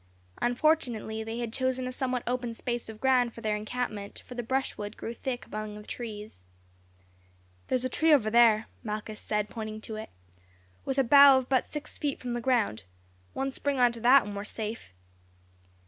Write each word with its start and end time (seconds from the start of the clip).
Unfortunately 0.41 1.23
they 1.23 1.37
had 1.37 1.53
chosen 1.53 1.85
a 1.85 1.91
somewhat 1.91 2.23
open 2.25 2.55
space 2.55 2.89
of 2.89 2.99
ground 2.99 3.35
for 3.35 3.41
their 3.41 3.55
encampment, 3.55 4.23
for 4.25 4.33
the 4.33 4.41
brushwood 4.41 4.97
grew 4.97 5.13
thick 5.13 5.45
among 5.45 5.75
the 5.75 5.85
trees. 5.85 6.43
"There 7.67 7.75
is 7.75 7.85
a 7.85 7.87
tree 7.87 8.11
over 8.11 8.31
there," 8.31 8.65
Malchus 8.81 9.19
said, 9.21 9.47
pointing 9.47 9.79
to 9.81 9.97
it, 9.97 10.09
"with 10.85 10.97
a 10.97 11.03
bough 11.03 11.45
but 11.47 11.65
six 11.65 11.99
feet 11.99 12.19
from 12.19 12.33
the 12.33 12.41
ground. 12.41 12.85
One 13.33 13.51
spring 13.51 13.79
on 13.79 13.91
to 13.91 13.99
that 13.99 14.23
and 14.25 14.33
we 14.33 14.39
are 14.41 14.43
safe." 14.43 14.91